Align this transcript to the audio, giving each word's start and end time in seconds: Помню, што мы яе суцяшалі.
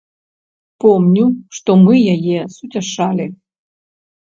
Помню, 0.85 1.25
што 1.59 1.77
мы 1.83 2.01
яе 2.15 2.39
суцяшалі. 2.57 3.31